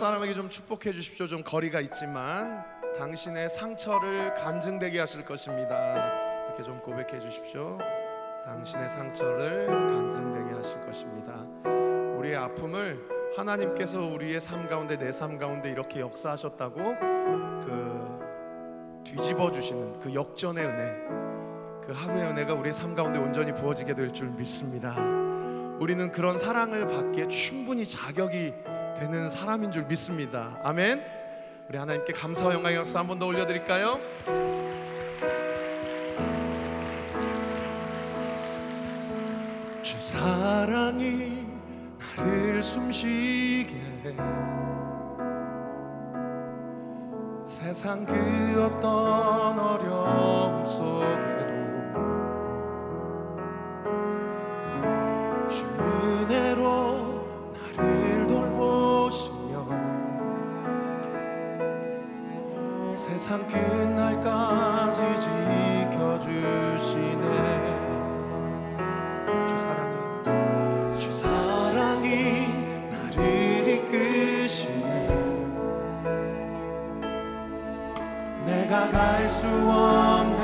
[0.00, 1.26] 사람에게 좀 축복해 주십시오.
[1.26, 2.64] 좀 거리가 있지만
[2.96, 6.10] 당신의 상처를 간증되게 하실 것입니다.
[6.46, 7.76] 이렇게 좀 고백해 주십시오.
[8.46, 11.34] 당신의 상처를 간증되게 하실 것입니다.
[12.18, 12.98] 우리의 아픔을
[13.36, 16.76] 하나님께서 우리의 삶 가운데 내 삶 가운데 이렇게 역사하셨다고
[17.62, 18.20] 그
[19.04, 20.92] 뒤집어 주시는 그 역전의 은혜
[21.86, 24.96] 그 하루의 은혜가 우리의 삶 가운데 온전히 부어지게 될 줄 믿습니다.
[25.78, 28.52] 우리는 그런 사랑을 받기에 충분히 자격이
[29.00, 30.58] 되는 사람인 줄 믿습니다.
[30.62, 31.02] 아멘.
[31.68, 33.98] 우리 하나님께 감사와 영광의 역사 한 번 더 올려드릴까요?
[39.82, 41.46] 주 사랑이
[42.16, 43.80] 나를 숨쉬게
[47.48, 51.29] 세상 그 어떤 어려움 속에
[63.30, 64.98] 세상 끝날까지
[65.94, 67.24] 지켜주시네.
[69.46, 69.94] 주 사랑이.
[70.98, 72.08] 주 사랑이
[72.90, 74.84] 나를 이끄시네.
[78.46, 80.39] 내가 갈 수 없는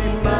[0.00, 0.39] 주님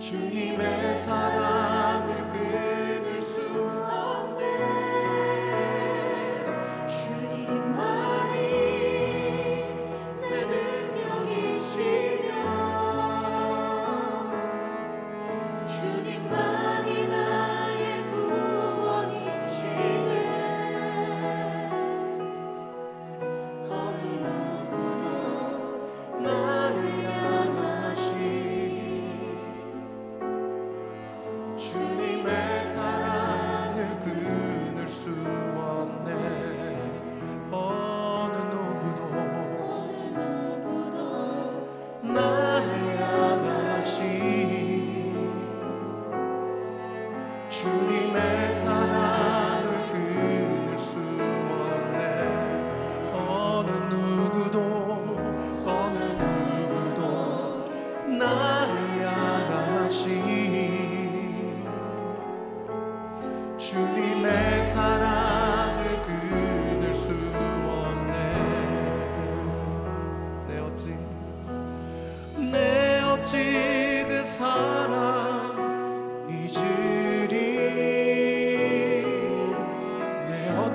[0.00, 0.75] 주님의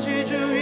[0.02, 0.61] 记住。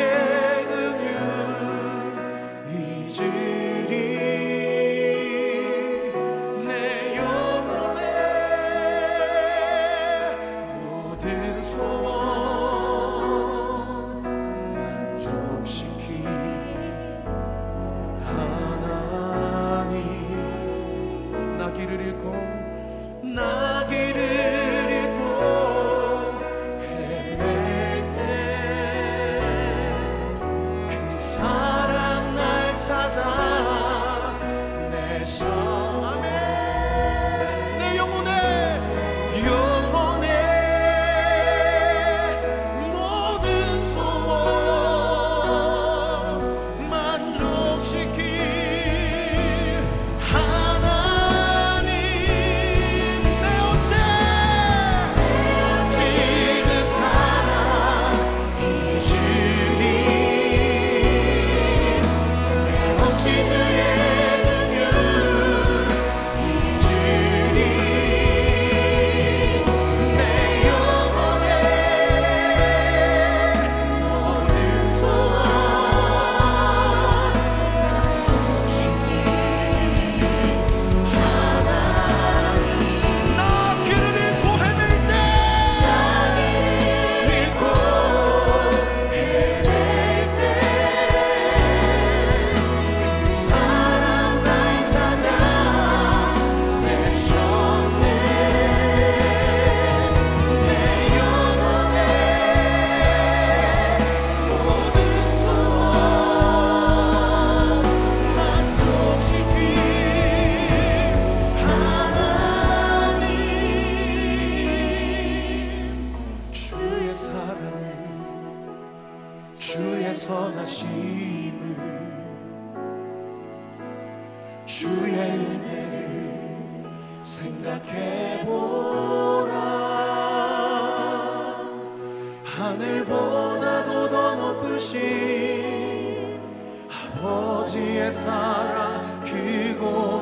[138.49, 140.18] 사랑 그곳.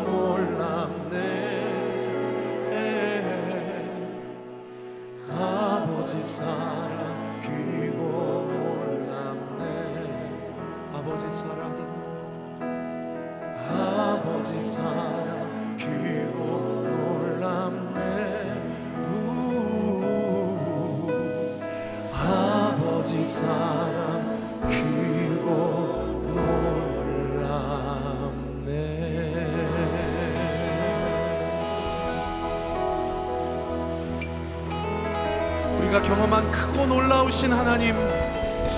[35.98, 37.96] 우리가 경험한 크고 놀라우신 하나님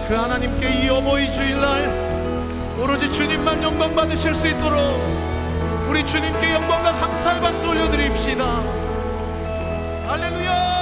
[0.08, 4.80] 그 하나님께 이 어버이 주일날 오로지 주님만 영광 받으실 수 있도록
[5.90, 8.46] 우리 주님께 영광과 감사의 박수 올려드립시다.
[10.08, 10.79] 할렐루야!